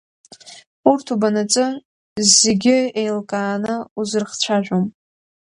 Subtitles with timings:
[0.89, 1.65] Урҭ убонаҵы,
[2.39, 4.85] зегьы еилакны узрыхцәажәом.